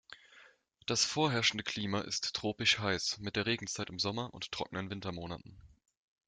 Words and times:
Das 0.87 1.05
vorherrschende 1.05 1.63
Klima 1.63 2.01
ist 2.01 2.33
tropisch-heiß 2.35 3.19
mit 3.19 3.35
der 3.35 3.45
Regenzeit 3.45 3.87
im 3.89 3.99
Sommer 3.99 4.33
und 4.33 4.51
trockenen 4.51 4.89
Wintermonaten. 4.89 5.61